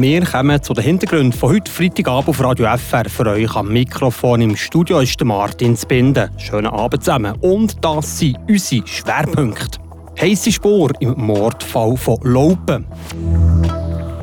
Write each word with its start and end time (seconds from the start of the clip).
Wir 0.00 0.24
kommen 0.24 0.62
zu 0.62 0.74
den 0.74 0.84
Hintergründen 0.84 1.32
von 1.32 1.50
heute 1.50 1.72
Freitagabend 1.72 2.28
auf 2.28 2.40
Radio 2.40 2.66
FR. 2.76 3.10
Für 3.10 3.26
euch 3.26 3.56
am 3.56 3.72
Mikrofon 3.72 4.40
im 4.40 4.54
Studio 4.54 5.00
ist 5.00 5.22
Martin 5.24 5.76
Zbinden. 5.76 6.30
Schönen 6.38 6.68
Abend 6.68 7.02
zusammen. 7.02 7.34
Und 7.40 7.84
das 7.84 8.20
sind 8.20 8.38
unsere 8.48 8.86
Schwerpunkte. 8.86 9.80
Heisse 10.20 10.52
Spur 10.52 10.92
im 11.00 11.14
Mordfall 11.16 11.96
von 11.96 12.16
Laupen. 12.22 12.86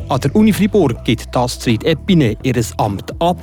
An 0.07 0.21
der 0.21 0.33
Uni 0.33 0.53
Fribourg 0.53 1.03
gibt 1.03 1.35
Astrid 1.35 1.83
Epine 1.83 2.37
ihr 2.43 2.55
Amt 2.77 3.11
ab. 3.21 3.37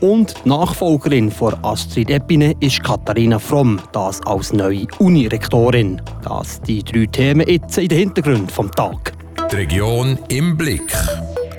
Und 0.00 0.34
die 0.44 0.48
Nachfolgerin 0.48 1.30
von 1.30 1.54
Astrid 1.62 2.10
Epine 2.10 2.56
ist 2.58 2.82
Katharina 2.82 3.38
Fromm, 3.38 3.78
das 3.92 4.20
als 4.26 4.52
neue 4.52 4.88
Unirektorin. 4.98 6.02
Das 6.24 6.60
die 6.60 6.82
drei 6.82 7.06
Themen 7.06 7.46
jetzt 7.48 7.78
in 7.78 7.86
den 7.86 7.98
Hintergrund 7.98 8.50
vom 8.50 8.68
Tag. 8.72 9.17
Die 9.50 9.56
Region 9.56 10.18
im 10.28 10.56
Blick. 10.56 10.92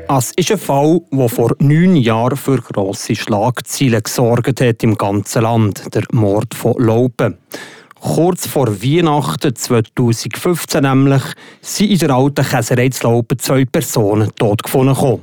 Es 0.08 0.32
ist 0.36 0.52
ein 0.52 0.58
Fall, 0.58 1.02
der 1.12 1.30
vor 1.30 1.56
neun 1.60 1.96
Jahren 1.96 2.38
für 2.38 2.58
grosse 2.58 3.16
Schlagzeilen 3.16 4.04
gesorgt 4.04 4.62
hat 4.62 4.84
im 4.84 4.96
ganzen 4.96 5.42
Land, 5.42 5.94
der 5.94 6.04
Mord 6.12 6.54
von 6.54 6.76
Laupen. 6.78 7.38
Kurz 8.00 8.48
vor 8.48 8.68
Weihnachten 8.82 9.56
2015 9.56 10.84
nämlich 10.84 11.24
sind 11.62 11.92
in 11.92 11.98
der 12.00 12.12
alten 12.12 12.46
Käserei 12.46 12.90
zu 12.90 13.08
Laupen 13.08 13.40
zwei 13.40 13.66
Personen 13.66 14.34
tot 14.36 14.64
gefunden. 14.64 15.22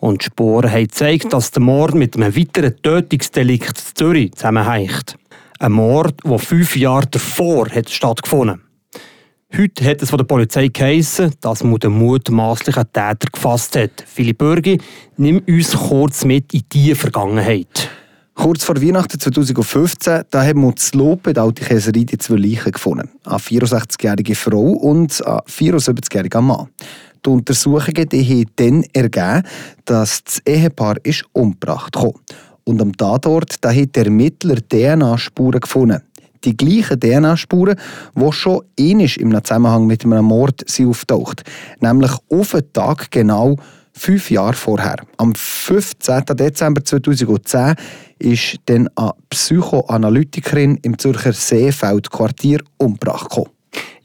Und 0.00 0.22
die 0.22 0.26
Spuren 0.26 0.70
haben 0.70 0.88
gezeigt, 0.88 1.32
dass 1.32 1.52
der 1.52 1.62
Mord 1.62 1.94
mit 1.94 2.16
einem 2.16 2.36
weiteren 2.36 2.80
Tötungsdelikt 2.82 3.78
in 3.78 3.94
Zürich 3.94 4.32
zusammenhängt. 4.32 5.16
Ein 5.58 5.72
Mord, 5.72 6.14
der 6.24 6.38
fünf 6.38 6.76
Jahre 6.76 7.06
davor 7.06 7.68
hat 7.68 7.90
stattgefunden 7.90 8.62
Heute 9.56 9.84
hat 9.84 10.00
es 10.00 10.10
von 10.10 10.18
der 10.18 10.24
Polizei 10.24 10.68
geheissen, 10.68 11.32
dass 11.40 11.64
man 11.64 11.74
den 11.80 11.90
mutmaßlichen 11.90 12.84
Täter 12.92 13.26
gefasst 13.32 13.74
hat. 13.76 14.04
Philipp 14.06 14.38
Bürgi, 14.38 14.78
nimm 15.16 15.42
uns 15.48 15.76
kurz 15.76 16.24
mit 16.24 16.54
in 16.54 16.62
diese 16.72 16.94
Vergangenheit. 16.94 17.90
Kurz 18.34 18.62
vor 18.62 18.80
Weihnachten 18.80 19.18
2015 19.18 20.22
da 20.30 20.44
haben 20.44 20.62
wir 20.62 20.76
zu 20.76 20.96
Lope, 20.96 21.32
die 21.32 21.40
alte 21.40 21.64
Käserei, 21.64 22.04
die 22.04 22.16
zwei 22.18 22.36
Leichen 22.36 22.70
gefunden. 22.70 23.10
Eine 23.24 23.38
64-jährige 23.38 24.36
Frau 24.36 24.60
und 24.60 25.20
ein 25.26 25.40
74-jähriger 25.40 26.40
Mann. 26.40 26.68
Die 27.26 27.30
Untersuchungen 27.30 28.08
die 28.08 28.24
haben 28.24 28.50
dann 28.54 28.84
ergeben, 28.92 29.42
dass 29.84 30.22
das 30.22 30.42
Ehepaar 30.46 30.94
ist 31.02 31.24
umgebracht 31.32 31.96
ist. 31.96 32.14
Und 32.64 32.80
am 32.80 32.96
Tatort 32.96 33.56
da 33.62 33.72
hat 33.72 33.96
der 33.96 34.04
Ermittler 34.04 34.56
DNA-Spuren 34.56 35.60
gefunden. 35.60 36.02
Die 36.44 36.56
gleichen 36.56 36.98
DNA-Spuren, 36.98 37.76
die 38.14 38.32
schon 38.32 38.62
ähnlich 38.76 39.20
im 39.20 39.32
Zusammenhang 39.44 39.86
mit 39.86 40.04
einem 40.04 40.24
Mord 40.24 40.62
sind 40.66 40.88
auftaucht. 40.88 41.42
Nämlich 41.80 42.12
auf 42.30 42.52
den 42.52 42.72
Tag 42.72 43.10
genau 43.10 43.56
fünf 43.92 44.30
Jahre 44.30 44.54
vorher. 44.54 44.96
Am 45.18 45.34
15. 45.34 46.24
Dezember 46.32 46.84
2010 46.84 47.74
ist 48.18 48.56
dann 48.66 48.88
eine 48.96 49.12
Psychoanalytikerin 49.28 50.78
im 50.82 50.98
Zürcher 50.98 51.32
Seefeld-Quartier 51.32 52.60
umgebracht. 52.78 53.36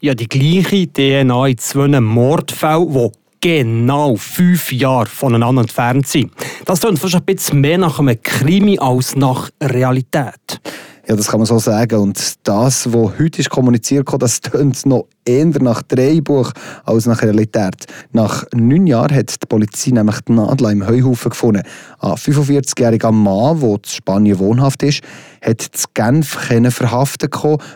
Ja, 0.00 0.14
die 0.14 0.28
gleiche 0.28 0.92
DNA 0.92 1.46
in 1.48 1.58
zwei 1.58 2.00
Mordfällen, 2.00 2.92
die 2.92 3.10
genau 3.40 4.16
fünf 4.16 4.72
Jahre 4.72 5.06
voneinander 5.06 5.62
entfernt 5.62 6.06
sind. 6.06 6.32
Das 6.64 6.80
klingt 6.80 6.98
fast 6.98 7.14
ein 7.14 7.24
bisschen 7.24 7.60
mehr 7.60 7.78
nach 7.78 7.98
einem 7.98 8.20
Krimi 8.22 8.78
als 8.78 9.16
nach 9.16 9.50
Realität. 9.62 10.60
Ja, 11.08 11.14
das 11.14 11.28
kann 11.28 11.38
man 11.38 11.46
so 11.46 11.60
sagen. 11.60 12.00
Und 12.00 12.34
das, 12.42 12.92
was 12.92 13.18
heute 13.18 13.40
ist 13.40 13.50
kommuniziert 13.50 14.08
wurde, 14.08 14.24
das 14.24 14.40
tönt 14.40 14.84
noch 14.86 15.06
eher 15.24 15.46
nach 15.60 15.82
Drehbuch 15.82 16.50
als 16.84 17.06
nach 17.06 17.22
Realität. 17.22 17.86
Nach 18.10 18.44
neun 18.52 18.88
Jahren 18.88 19.14
hat 19.14 19.40
die 19.40 19.46
Polizei 19.46 19.92
nämlich 19.92 20.20
die 20.22 20.32
Nadel 20.32 20.72
im 20.72 20.84
Heuhaufen 20.84 21.30
gefunden. 21.30 21.62
Ein 22.00 22.14
45-jähriger 22.14 23.12
Mann, 23.12 23.60
der 23.60 23.70
in 23.70 23.80
Spanien 23.86 24.38
wohnhaft 24.40 24.82
ist, 24.82 25.02
hat 25.42 25.60
zu 25.60 25.86
Genf 25.94 26.26
verhaftet 26.70 27.32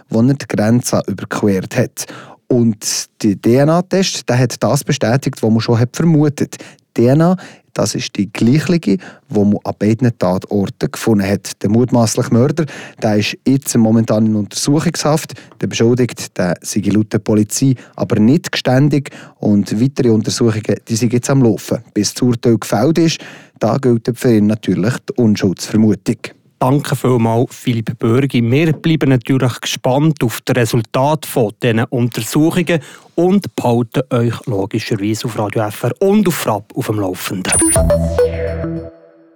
wo 0.09 0.23
er 0.23 0.35
die 0.35 0.49
Grenze 0.49 1.01
überquert 1.07 1.77
hat. 1.77 2.07
Und 2.49 3.07
der 3.23 3.41
DNA-Test 3.41 4.25
hat 4.29 4.61
das 4.61 4.83
bestätigt, 4.83 5.41
was 5.41 5.51
man 5.51 5.61
schon 5.61 5.79
hat 5.79 5.95
vermutet. 5.95 6.57
DNA 6.95 7.37
das 7.75 7.95
ist 7.95 8.17
die 8.17 8.33
gleiche, 8.33 8.79
die 8.79 8.99
man 9.29 9.57
an 9.65 9.75
beiden 9.79 10.17
Tatorten 10.19 10.91
gefunden 10.91 11.27
hat. 11.27 11.63
Der 11.63 11.71
mutmaßliche 11.71 12.33
Mörder 12.33 12.67
der 13.03 13.17
ist 13.17 13.37
jetzt 13.47 13.77
momentan 13.77 14.27
in 14.27 14.37
Untersuchungshaft. 14.37 15.35
Der 15.61 15.67
Beschuldigte 15.67 16.25
der 16.37 16.57
sei 16.63 16.81
Polizei 17.23 17.75
aber 17.97 18.19
nicht 18.19 18.53
geständig 18.53 19.11
und 19.39 19.81
weitere 19.81 20.11
Untersuchungen 20.11 20.77
die 20.89 20.97
sind 20.97 21.13
jetzt 21.13 21.31
am 21.31 21.43
Laufen. 21.43 21.79
Bis 21.95 22.15
das 22.15 22.23
Urteil 22.23 22.59
gefällt 22.59 22.99
ist, 22.99 23.19
da 23.59 23.77
gilt 23.77 24.11
für 24.15 24.35
ihn 24.35 24.47
natürlich 24.47 24.95
die 25.09 25.21
Unschuldsvermutung. 25.21 26.40
Danke 26.63 26.95
vielmals, 26.95 27.57
Philipp 27.57 27.99
Bürgi. 27.99 28.43
Wir 28.43 28.75
bleiben 28.75 29.09
natürlich 29.09 29.61
gespannt 29.63 30.23
auf 30.23 30.43
das 30.45 30.57
Resultat 30.57 31.27
dieser 31.63 31.91
Untersuchungen 31.91 32.81
und 33.15 33.57
behalten 33.57 34.03
euch 34.11 34.47
logischerweise 34.47 35.27
auf 35.27 35.39
Radio 35.39 35.71
FR 35.71 35.93
und 36.01 36.29
auf 36.29 36.35
Frapp 36.35 36.71
auf 36.77 36.87
dem 36.89 37.01
Laufenden. 37.01 37.55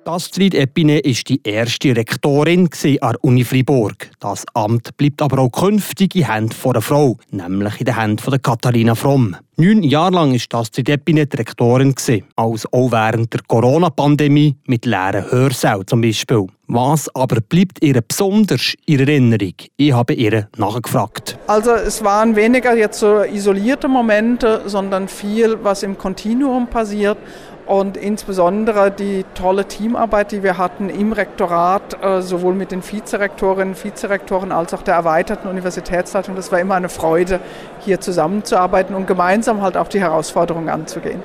Astrid 0.06 0.54
Epine 0.54 1.00
war 1.04 1.12
die 1.28 1.40
erste 1.44 1.96
Rektorin 1.96 2.68
an 3.00 3.12
der 3.12 3.24
Uni 3.24 3.44
Fribourg. 3.44 4.10
Das 4.20 4.44
Amt 4.54 4.96
bleibt 4.96 5.22
aber 5.22 5.38
auch 5.38 5.50
künftig 5.50 6.14
in 6.14 6.26
Händen 6.30 6.54
einer 6.64 6.82
Frau, 6.82 7.16
nämlich 7.30 7.80
in 7.80 7.86
den 7.86 7.98
Händen 7.98 8.18
von 8.18 8.40
Katharina 8.40 8.94
Fromm. 8.94 9.36
Neun 9.56 9.82
Jahre 9.82 10.14
lang 10.14 10.32
war 10.32 10.60
Astrid 10.60 10.88
Epine 10.88 11.26
die 11.26 11.36
Rektorin, 11.36 11.94
also 12.36 12.68
auch 12.72 12.90
während 12.90 13.32
der 13.32 13.40
Corona-Pandemie 13.46 14.56
mit 14.66 14.84
leeren 14.84 15.30
Hörsälen 15.30 15.86
zum 15.86 16.00
Beispiel. 16.00 16.46
Was 16.66 17.14
aber 17.14 17.40
bleibt 17.40 17.82
ihr 17.82 18.00
besonders 18.00 18.74
in 18.86 19.00
Erinnerung? 19.00 19.52
Ich 19.76 19.92
habe 19.92 20.14
ihr 20.14 20.48
nachgefragt. 20.56 21.38
Also 21.46 21.72
es 21.72 22.02
waren 22.02 22.34
weniger 22.34 22.74
jetzt 22.74 22.98
so 22.98 23.22
isolierte 23.22 23.86
Momente, 23.86 24.62
sondern 24.66 25.06
viel, 25.06 25.58
was 25.62 25.82
im 25.82 25.96
Kontinuum 25.96 26.66
passiert 26.66 27.18
und 27.66 27.96
insbesondere 27.96 28.90
die 28.90 29.24
tolle 29.34 29.66
Teamarbeit, 29.66 30.32
die 30.32 30.42
wir 30.42 30.58
hatten 30.58 30.90
im 30.90 31.12
Rektorat, 31.12 32.02
äh, 32.02 32.20
sowohl 32.20 32.54
mit 32.54 32.72
den 32.72 32.82
Vizerektorinnen, 32.82 33.74
Vizerektoren 33.74 34.52
als 34.52 34.74
auch 34.74 34.82
der 34.82 34.94
erweiterten 34.94 35.48
Universitätsleitung. 35.48 36.36
Das 36.36 36.52
war 36.52 36.60
immer 36.60 36.74
eine 36.74 36.88
Freude, 36.88 37.40
hier 37.80 38.00
zusammenzuarbeiten 38.00 38.94
und 38.94 39.06
gemeinsam 39.06 39.62
halt 39.62 39.76
auch 39.76 39.88
die 39.88 40.00
Herausforderungen 40.00 40.68
anzugehen. 40.68 41.22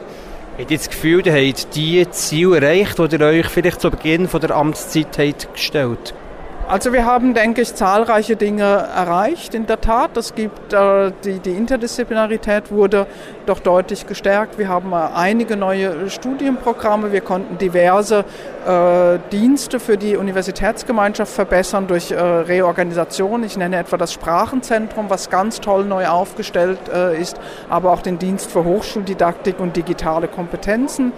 Habt 0.57 0.71
ihr 0.71 0.77
das 0.77 0.89
Gefühl, 0.89 1.25
ihr 1.25 1.33
habt 1.33 1.75
die 1.75 2.09
Ziele 2.09 2.57
erreicht, 2.57 2.97
die 2.99 3.15
ihr 3.15 3.21
euch 3.21 3.47
vielleicht 3.47 3.81
zu 3.81 3.89
Beginn 3.91 4.27
der 4.31 4.51
Amtszeit 4.51 5.47
gestellt 5.53 6.13
habt? 6.13 6.28
Also 6.69 6.93
wir 6.93 7.03
haben, 7.03 7.33
denke 7.33 7.63
ich, 7.63 7.73
zahlreiche 7.73 8.35
Dinge 8.35 8.61
erreicht. 8.63 9.55
In 9.55 9.65
der 9.65 9.81
Tat, 9.81 10.15
es 10.17 10.35
gibt 10.35 10.71
äh, 10.71 11.11
die, 11.23 11.39
die, 11.39 11.53
Interdisziplinarität 11.53 12.69
wurde 12.69 13.07
doch 13.47 13.59
deutlich 13.59 14.05
gestärkt. 14.05 14.59
Wir 14.59 14.69
haben 14.69 14.91
äh, 14.91 14.97
einige 15.15 15.57
neue 15.57 16.11
Studienprogramme. 16.11 17.11
Wir 17.11 17.21
konnten 17.21 17.57
diverse 17.57 18.23
äh, 18.67 19.17
Dienste 19.31 19.79
für 19.79 19.97
die 19.97 20.15
Universitätsgemeinschaft 20.15 21.33
verbessern 21.33 21.87
durch 21.87 22.11
äh, 22.11 22.19
Reorganisation. 22.21 23.43
Ich 23.43 23.57
nenne 23.57 23.77
etwa 23.77 23.97
das 23.97 24.13
Sprachenzentrum, 24.13 25.09
was 25.09 25.31
ganz 25.31 25.61
toll 25.61 25.85
neu 25.85 26.05
aufgestellt 26.05 26.77
äh, 26.93 27.19
ist, 27.19 27.39
aber 27.67 27.91
auch 27.91 28.03
den 28.03 28.19
Dienst 28.19 28.51
für 28.51 28.63
Hochschuldidaktik 28.63 29.59
und 29.59 29.75
digitale 29.75 30.27
Kompetenzen. 30.27 31.13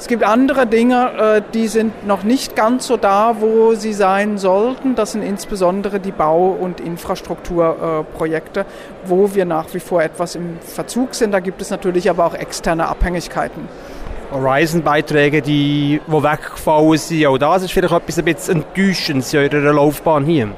Es 0.00 0.08
gibt 0.08 0.24
andere 0.24 0.66
Dinge, 0.66 1.10
äh, 1.36 1.42
die 1.52 1.68
sind 1.68 2.06
noch 2.06 2.22
nicht 2.22 2.56
ganz 2.56 2.86
so 2.86 2.96
da, 2.96 3.36
wo 3.40 3.74
sie 3.74 3.92
sein 3.92 4.38
sollten. 4.38 4.94
Das 4.94 5.12
sind 5.12 5.20
insbesondere 5.20 6.00
die 6.00 6.10
Bau- 6.10 6.56
und 6.58 6.80
Infrastrukturprojekte, 6.80 8.64
wo 9.04 9.34
wir 9.34 9.44
nach 9.44 9.66
wie 9.74 9.78
vor 9.78 10.02
etwas 10.02 10.36
im 10.36 10.58
Verzug 10.62 11.14
sind. 11.14 11.32
Da 11.32 11.40
gibt 11.40 11.60
es 11.60 11.68
natürlich 11.68 12.08
aber 12.08 12.24
auch 12.24 12.34
externe 12.34 12.88
Abhängigkeiten. 12.88 13.68
Horizon-Beiträge, 14.32 15.42
die, 15.42 16.00
die 16.06 16.12
weggefallen 16.12 16.96
sind, 16.96 17.26
auch 17.26 17.36
das 17.36 17.64
ist 17.64 17.72
vielleicht 17.72 17.92
etwas 17.92 18.18
ein 18.18 18.24
bisschen 18.24 18.64
enttäuschend 18.64 19.34
in 19.34 19.54
eurer 19.54 19.74
Laufbahn 19.74 20.24
hier. 20.24 20.48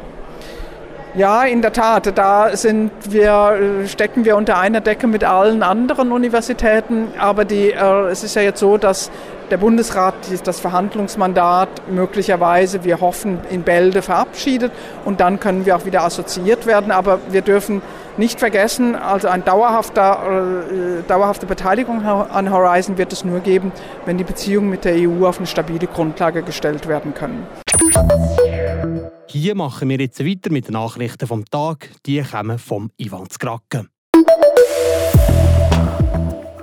Ja, 1.15 1.43
in 1.45 1.61
der 1.61 1.75
Tat. 1.75 2.17
Da 2.17 2.57
sind 2.57 2.91
wir, 3.11 3.85
stecken 3.87 4.25
wir 4.25 4.35
unter 4.35 4.59
einer 4.59 4.81
Decke 4.81 5.07
mit 5.07 5.25
allen 5.25 5.63
anderen 5.63 6.11
Universitäten. 6.11 7.09
Aber 7.19 7.45
die, 7.45 7.71
äh, 7.71 8.09
es 8.09 8.25
ist 8.25 8.35
ja 8.35 8.41
jetzt 8.41 8.61
so, 8.61 8.79
dass 8.79 9.11
der 9.51 9.59
Bundesrat 9.59 10.15
das 10.45 10.61
Verhandlungsmandat 10.61 11.69
möglicherweise, 11.91 12.85
wir 12.85 13.03
hoffen, 13.03 13.41
in 13.51 13.63
Bälde 13.63 14.01
verabschiedet 14.01 14.73
und 15.05 15.21
dann 15.21 15.39
können 15.39 15.67
wir 15.67 15.77
auch 15.77 15.85
wieder 15.85 16.03
assoziiert 16.03 16.65
werden. 16.65 16.91
Aber 16.91 17.19
wir 17.29 17.43
dürfen 17.43 17.83
nicht 18.17 18.39
vergessen, 18.41 18.95
also 18.95 19.29
eine 19.29 19.43
äh, 19.43 21.03
dauerhafte 21.07 21.47
Beteiligung 21.47 22.07
an 22.07 22.51
Horizon 22.51 22.97
wird 22.97 23.13
es 23.13 23.23
nur 23.23 23.41
geben, 23.41 23.73
wenn 24.07 24.17
die 24.17 24.25
Beziehungen 24.25 24.71
mit 24.71 24.87
der 24.87 24.95
EU 24.97 25.27
auf 25.27 25.37
eine 25.37 25.47
stabile 25.47 25.87
Grundlage 25.87 26.43
gestellt 26.43 26.89
werden 26.89 27.13
können. 27.13 27.47
Hier 29.27 29.55
machen 29.55 29.89
wir 29.89 29.99
jetzt 29.99 30.21
weiter 30.21 30.53
mit 30.53 30.69
den 30.69 30.75
Nachrichten 30.75 31.27
vom 31.27 31.45
Tag. 31.45 31.91
Die 32.07 32.23
kommen 32.23 32.59
vom 32.59 32.91
Ivan 32.97 33.29
Skraken. 33.31 33.89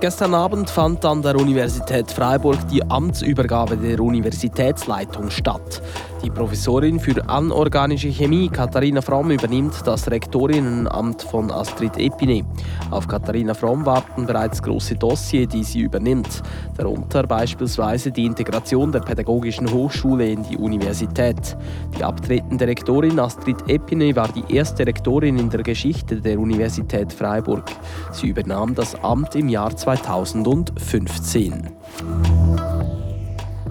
Gestern 0.00 0.34
Abend 0.34 0.70
fand 0.70 1.04
an 1.04 1.20
der 1.20 1.36
Universität 1.36 2.10
Freiburg 2.10 2.56
die 2.68 2.82
Amtsübergabe 2.82 3.76
der 3.76 4.00
Universitätsleitung 4.00 5.28
statt. 5.28 5.82
Die 6.22 6.30
Professorin 6.30 7.00
für 7.00 7.28
anorganische 7.28 8.08
Chemie 8.08 8.48
Katharina 8.48 9.00
Fromm 9.00 9.30
übernimmt 9.30 9.74
das 9.84 10.10
Rektorinnenamt 10.10 11.22
von 11.22 11.50
Astrid 11.50 11.96
Epine. 11.96 12.44
Auf 12.90 13.08
Katharina 13.08 13.54
Fromm 13.54 13.86
warten 13.86 14.26
bereits 14.26 14.62
große 14.62 14.96
Dossiers, 14.96 15.48
die 15.48 15.64
sie 15.64 15.80
übernimmt, 15.80 16.42
darunter 16.76 17.22
beispielsweise 17.22 18.10
die 18.10 18.26
Integration 18.26 18.92
der 18.92 19.00
Pädagogischen 19.00 19.70
Hochschule 19.72 20.30
in 20.30 20.42
die 20.42 20.56
Universität. 20.56 21.56
Die 21.96 22.04
abtretende 22.04 22.66
Rektorin 22.66 23.18
Astrid 23.18 23.68
Epine 23.68 24.14
war 24.16 24.28
die 24.28 24.54
erste 24.54 24.86
Rektorin 24.86 25.38
in 25.38 25.50
der 25.50 25.62
Geschichte 25.62 26.16
der 26.20 26.38
Universität 26.38 27.12
Freiburg. 27.12 27.64
Sie 28.12 28.28
übernahm 28.28 28.74
das 28.74 28.94
Amt 29.02 29.36
im 29.36 29.48
Jahr 29.48 29.74
2000. 29.74 30.40
2015. 30.70 31.70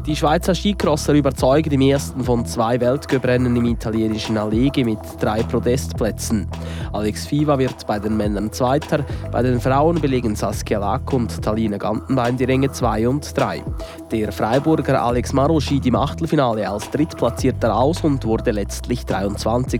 Die 0.10 0.16
Schweizer 0.16 0.56
Skicrosser 0.56 1.14
überzeugen 1.14 1.72
im 1.72 1.82
ersten 1.82 2.24
von 2.24 2.44
zwei 2.44 2.82
Weltcuprennen 2.82 3.56
im 3.56 3.66
italienischen 3.66 4.40
Allege 4.40 4.84
mit 4.84 4.98
drei 5.20 5.44
Podestplätzen. 5.44 6.48
Alex 6.92 7.28
Fiva 7.28 7.60
wird 7.60 7.86
bei 7.86 8.00
den 8.00 8.18
Männern 8.18 8.52
Zweiter, 8.52 9.06
bei 9.32 9.44
den 9.44 9.62
Frauen 9.62 10.02
belegen 10.02 10.36
Saskia 10.36 10.80
Lack 10.80 11.14
und 11.14 11.44
Talina 11.44 11.78
Gantenbein 11.78 12.38
die 12.38 12.46
Ränge 12.46 12.72
2 12.72 13.08
und 13.08 13.38
3. 13.38 13.64
Der 14.12 14.32
Freiburger 14.32 15.00
Alex 15.00 15.32
Maro 15.32 15.60
schied 15.60 15.86
im 15.86 15.96
Achtelfinale 15.96 16.68
als 16.68 16.90
Drittplatzierter 16.90 17.76
aus 17.76 18.04
und 18.04 18.26
wurde 18.26 18.50
letztlich 18.50 19.06
23. 19.06 19.80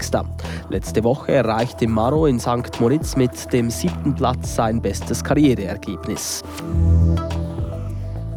Letzte 0.70 1.04
Woche 1.04 1.32
erreichte 1.32 1.88
Maro 1.88 2.28
in 2.28 2.40
St. 2.40 2.80
Moritz 2.80 3.16
mit 3.16 3.52
dem 3.52 3.72
siebten 3.72 4.14
Platz 4.14 4.54
sein 4.54 4.80
bestes 4.80 5.24
Karriereergebnis. 5.24 6.44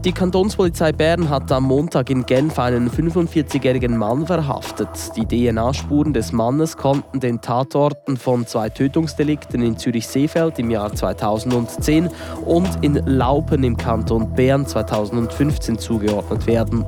Die 0.04 0.10
Kantonspolizei 0.10 0.90
Bern 0.90 1.30
hat 1.30 1.52
am 1.52 1.62
Montag 1.62 2.10
in 2.10 2.26
Genf 2.26 2.58
einen 2.58 2.90
45-jährigen 2.90 3.96
Mann 3.96 4.26
verhaftet. 4.26 4.88
Die 5.14 5.24
DNA-Spuren 5.24 6.12
des 6.12 6.32
Mannes 6.32 6.76
konnten 6.76 7.20
den 7.20 7.40
Tatorten 7.40 8.16
von 8.16 8.44
zwei 8.44 8.68
Tötungsdelikten 8.68 9.62
in 9.62 9.76
Zürich-Seefeld 9.76 10.58
im 10.58 10.72
Jahr 10.72 10.92
2010 10.92 12.10
und 12.44 12.68
in 12.80 12.94
Laupen 12.94 13.62
im 13.62 13.76
Kanton 13.76 14.34
Bern 14.34 14.66
2015 14.66 15.78
zugeordnet 15.78 16.48
werden. 16.48 16.84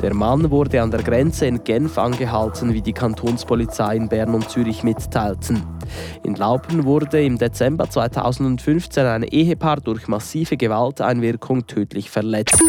Der 0.00 0.14
Mann 0.14 0.50
wurde 0.50 0.80
an 0.80 0.90
der 0.90 1.02
Grenze 1.02 1.44
in 1.44 1.64
Genf 1.64 1.98
angehalten, 1.98 2.72
wie 2.72 2.80
die 2.80 2.94
Kantonspolizei 2.94 3.94
in 3.94 4.08
Bern 4.08 4.34
und 4.34 4.48
Zürich 4.48 4.82
mitteilten. 4.82 5.73
In 6.22 6.34
Laupen 6.34 6.84
wurde 6.84 7.24
im 7.24 7.38
Dezember 7.38 7.88
2015 7.88 9.06
ein 9.06 9.22
Ehepaar 9.22 9.80
durch 9.80 10.08
massive 10.08 10.56
Gewalteinwirkung 10.56 11.66
tödlich 11.66 12.10
verletzt. 12.10 12.62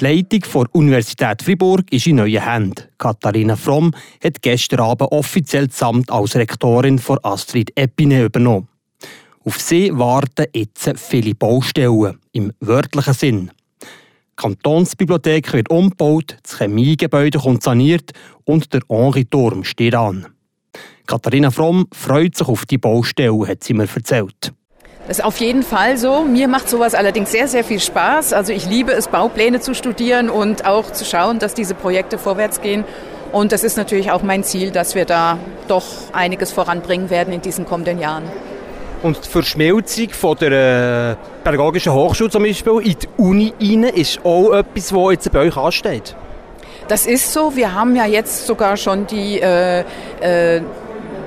Die 0.00 0.04
Leitung 0.04 0.40
der 0.52 0.74
Universität 0.74 1.42
Fribourg 1.42 1.84
ist 1.92 2.06
in 2.06 2.16
neuen 2.16 2.42
Händen. 2.42 2.88
Katharina 2.98 3.54
Fromm 3.54 3.92
hat 4.22 4.42
gestern 4.42 4.80
Abend 4.80 5.12
offiziell 5.12 5.68
das 5.68 5.82
als 5.82 6.34
Rektorin 6.34 6.98
von 6.98 7.18
Astrid 7.22 7.70
Epine 7.76 8.24
übernommen. 8.24 8.68
Auf 9.44 9.60
sie 9.60 9.96
warten 9.96 10.46
jetzt 10.54 10.92
viele 10.96 11.34
Baustellen, 11.34 12.18
im 12.32 12.52
wörtlichen 12.60 13.14
Sinn. 13.14 13.50
Die 13.80 13.86
Kantonsbibliothek 14.36 15.52
wird 15.52 15.70
umgebaut, 15.70 16.36
das 16.42 16.58
Chemiegebäude 16.58 17.38
kommt 17.38 17.62
saniert 17.62 18.12
und 18.44 18.72
der 18.72 18.80
Henri-Turm 18.88 19.62
steht 19.62 19.94
an. 19.94 20.26
Katharina 21.06 21.50
Fromm 21.50 21.86
freut 21.92 22.36
sich 22.36 22.48
auf 22.48 22.64
die 22.66 22.78
Baustelle, 22.78 23.46
hat 23.46 23.64
sie 23.64 23.74
mir 23.74 23.88
erzählt. 23.94 24.52
Das 25.08 25.18
ist 25.18 25.24
auf 25.24 25.38
jeden 25.38 25.64
Fall 25.64 25.98
so. 25.98 26.22
Mir 26.22 26.46
macht 26.46 26.68
sowas 26.68 26.94
allerdings 26.94 27.32
sehr, 27.32 27.48
sehr 27.48 27.64
viel 27.64 27.80
Spaß. 27.80 28.32
Also 28.32 28.52
ich 28.52 28.66
liebe 28.66 28.92
es, 28.92 29.08
Baupläne 29.08 29.58
zu 29.60 29.74
studieren 29.74 30.30
und 30.30 30.64
auch 30.64 30.92
zu 30.92 31.04
schauen, 31.04 31.40
dass 31.40 31.54
diese 31.54 31.74
Projekte 31.74 32.18
vorwärts 32.18 32.60
gehen. 32.60 32.84
Und 33.32 33.50
das 33.50 33.64
ist 33.64 33.76
natürlich 33.76 34.12
auch 34.12 34.22
mein 34.22 34.44
Ziel, 34.44 34.70
dass 34.70 34.94
wir 34.94 35.04
da 35.04 35.38
doch 35.66 35.84
einiges 36.12 36.52
voranbringen 36.52 37.10
werden 37.10 37.32
in 37.32 37.40
diesen 37.40 37.66
kommenden 37.66 37.98
Jahren. 37.98 38.24
Und 39.02 39.24
die 39.24 39.28
Verschmelzung 39.28 40.10
von 40.10 40.36
der 40.38 41.16
äh, 41.18 41.42
Pädagogischen 41.42 41.92
Hochschule 41.92 42.30
zum 42.30 42.44
Beispiel 42.44 42.80
in 42.84 42.96
die 42.96 43.08
Uni 43.16 43.52
rein 43.60 43.84
ist 43.84 44.24
auch 44.24 44.52
etwas, 44.52 44.92
was 44.92 45.12
jetzt 45.12 45.32
bei 45.32 45.40
euch 45.40 45.56
ansteht? 45.56 46.14
Das 46.88 47.06
ist 47.06 47.32
so. 47.32 47.56
Wir 47.56 47.74
haben 47.74 47.96
ja 47.96 48.06
jetzt 48.06 48.46
sogar 48.46 48.76
schon 48.76 49.06
die 49.06 49.40
äh, 49.40 49.84
äh, 50.20 50.62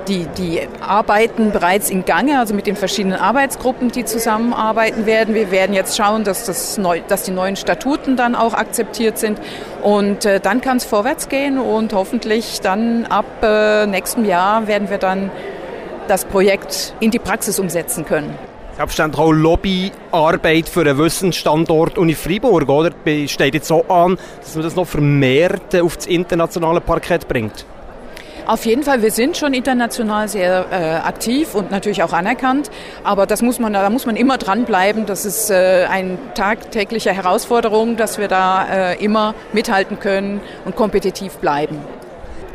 die, 0.08 0.26
die 0.38 0.60
Arbeiten 0.80 1.50
bereits 1.50 1.90
in 1.90 2.04
Gange, 2.04 2.38
also 2.38 2.54
mit 2.54 2.66
den 2.66 2.76
verschiedenen 2.76 3.18
Arbeitsgruppen, 3.18 3.90
die 3.90 4.04
zusammenarbeiten 4.04 5.06
werden. 5.06 5.34
Wir 5.34 5.50
werden 5.50 5.74
jetzt 5.74 5.96
schauen, 5.96 6.24
dass, 6.24 6.44
das 6.44 6.78
neu, 6.78 7.00
dass 7.06 7.24
die 7.24 7.30
neuen 7.30 7.56
Statuten 7.56 8.16
dann 8.16 8.34
auch 8.34 8.54
akzeptiert 8.54 9.18
sind. 9.18 9.40
Und 9.82 10.24
äh, 10.24 10.40
dann 10.40 10.60
kann 10.60 10.78
es 10.78 10.84
vorwärts 10.84 11.28
gehen 11.28 11.58
und 11.58 11.92
hoffentlich 11.92 12.60
dann 12.60 13.06
ab 13.06 13.26
äh, 13.42 13.86
nächstem 13.86 14.24
Jahr 14.24 14.66
werden 14.66 14.90
wir 14.90 14.98
dann 14.98 15.30
das 16.08 16.24
Projekt 16.24 16.94
in 17.00 17.10
die 17.10 17.18
Praxis 17.18 17.58
umsetzen 17.58 18.04
können. 18.04 18.38
Selbstverständlich 18.76 19.24
auch 19.24 19.32
Lobbyarbeit 19.32 20.68
für 20.68 20.82
einen 20.82 20.98
Wissensstandort 20.98 21.96
Uni 21.96 22.14
Freiburg, 22.14 22.68
oder? 22.68 22.90
Steht 23.26 23.54
jetzt 23.54 23.68
so 23.68 23.86
an, 23.88 24.18
dass 24.42 24.54
man 24.54 24.64
das 24.64 24.76
noch 24.76 24.86
vermehrt 24.86 25.74
auf 25.76 25.96
das 25.96 26.04
internationale 26.04 26.82
Parkett 26.82 27.26
bringt? 27.26 27.64
Auf 28.44 28.66
jeden 28.66 28.82
Fall, 28.82 29.00
wir 29.00 29.10
sind 29.10 29.38
schon 29.38 29.54
international 29.54 30.28
sehr 30.28 30.66
äh, 30.70 31.06
aktiv 31.08 31.54
und 31.54 31.70
natürlich 31.70 32.02
auch 32.02 32.12
anerkannt, 32.12 32.70
aber 33.02 33.26
das 33.26 33.40
muss 33.40 33.58
man, 33.58 33.72
da 33.72 33.88
muss 33.88 34.04
man 34.04 34.14
immer 34.14 34.36
dranbleiben. 34.36 35.06
Das 35.06 35.24
ist 35.24 35.50
äh, 35.50 35.86
eine 35.90 36.18
tagtägliche 36.34 37.12
Herausforderung, 37.12 37.96
dass 37.96 38.18
wir 38.18 38.28
da 38.28 38.92
äh, 38.92 39.02
immer 39.02 39.34
mithalten 39.54 39.98
können 39.98 40.42
und 40.66 40.76
kompetitiv 40.76 41.38
bleiben. 41.38 41.78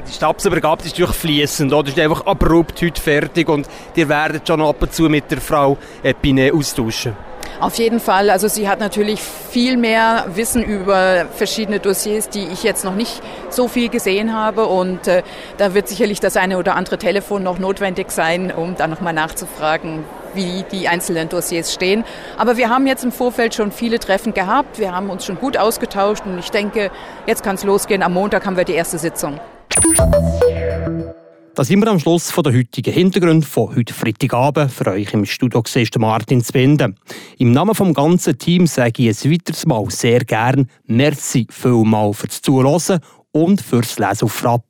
Die 0.07 0.13
Stabsübergabe 0.13 0.83
ist 0.83 0.98
durchfließend, 0.98 1.74
oder? 1.74 1.89
ist 1.89 2.00
einfach 2.00 2.25
abrupt 2.25 2.81
heute 2.81 3.01
fertig 3.01 3.48
und 3.50 3.68
ihr 3.95 4.09
werdet 4.09 4.48
schon 4.48 4.62
ab 4.62 4.81
und 4.81 4.94
zu 4.94 5.03
mit 5.03 5.30
der 5.30 5.39
Frau 5.39 5.77
Epine 6.03 6.51
austauschen. 6.53 7.15
Auf 7.59 7.75
jeden 7.75 8.00
Fall. 8.00 8.31
Also 8.31 8.48
sie 8.48 8.68
hat 8.68 8.80
natürlich 8.80 9.21
viel 9.21 9.77
mehr 9.77 10.25
Wissen 10.33 10.63
über 10.63 11.27
verschiedene 11.31 11.80
Dossiers, 11.80 12.27
die 12.27 12.48
ich 12.48 12.63
jetzt 12.63 12.83
noch 12.83 12.95
nicht 12.95 13.21
so 13.50 13.68
viel 13.68 13.89
gesehen 13.89 14.33
habe. 14.33 14.65
Und 14.65 15.07
äh, 15.07 15.21
da 15.57 15.75
wird 15.75 15.88
sicherlich 15.88 16.19
das 16.19 16.38
eine 16.38 16.57
oder 16.57 16.75
andere 16.75 16.97
Telefon 16.97 17.44
noch 17.44 17.59
notwendig 17.59 18.09
sein, 18.09 18.51
um 18.51 18.75
da 18.75 18.88
nochmal 18.88 19.13
nachzufragen, 19.13 20.04
wie 20.33 20.65
die 20.71 20.88
einzelnen 20.88 21.30
Dossiers 21.30 21.71
stehen. 21.71 22.04
Aber 22.36 22.57
wir 22.57 22.69
haben 22.69 22.88
jetzt 22.88 23.04
im 23.04 23.12
Vorfeld 23.12 23.54
schon 23.54 23.71
viele 23.71 23.99
Treffen 23.99 24.33
gehabt. 24.33 24.80
Wir 24.80 24.95
haben 24.95 25.11
uns 25.11 25.23
schon 25.23 25.37
gut 25.37 25.56
ausgetauscht 25.56 26.23
und 26.25 26.40
ich 26.40 26.49
denke, 26.49 26.90
jetzt 27.28 27.44
kann 27.44 27.56
es 27.56 27.64
losgehen. 27.64 28.02
Am 28.02 28.14
Montag 28.14 28.44
haben 28.47 28.57
wir 28.57 28.66
die 28.66 28.73
erste 28.73 28.97
Sitzung. 28.97 29.40
Da 31.54 31.66
sind 31.66 31.81
wir 31.81 31.92
am 31.92 32.00
Schluss 32.00 32.31
von 32.31 32.44
der 32.44 32.54
heutigen 32.54 32.94
Hintergrund 32.94 33.45
von 33.45 33.76
heute 33.76 33.94
Freitagabend. 33.94 34.71
Für 34.71 34.88
euch 34.88 35.14
im 35.14 35.26
Studio 35.26 35.62
ist 35.76 36.00
Martin 36.00 36.44
Zwinde. 36.44 36.95
Im 37.38 37.52
Namen 37.52 37.76
vom 37.76 37.94
ganzen 37.94 38.38
Team 38.38 38.68
sage 38.68 39.04
ich 39.10 39.26
ein 39.26 39.31
weiteres 39.31 39.66
Mal 39.66 39.90
sehr 39.90 40.21
gern 40.26 40.69
Merci 40.88 41.45
vielmal 41.52 42.14
fürs 42.14 42.42
Zuhören 42.42 43.00
und 43.31 43.62
fürs 43.62 44.00
Lesen 44.00 44.26
auf 44.26 44.31
Frapp. 44.31 44.66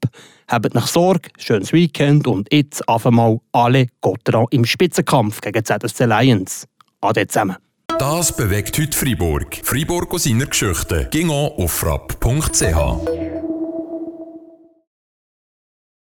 Habt 0.48 0.74
nach 0.74 0.88
Sorge, 0.88 1.30
schönes 1.38 1.72
Weekend 1.72 2.28
und 2.28 2.52
jetzt 2.52 2.88
einfach 2.90 3.12
mal 3.12 3.40
alle 3.52 3.88
Gotteran 4.02 4.48
im 4.52 4.66
Spitzenkampf 4.66 5.40
gegen 5.40 5.64
ZSC 5.64 6.06
Lions. 6.06 6.68
Ade 7.00 7.28
zusammen. 7.28 7.58
Das 8.00 8.36
bewegt 8.36 8.78
heute 8.80 8.98
Freiburg. 8.98 9.62
Freiburg 9.64 10.14
aus 10.14 10.24
seiner 10.24 10.48
Geschichte. 10.48 11.08
Ging 11.12 11.30
auf 11.30 11.72
frapp.ch. 11.72 13.21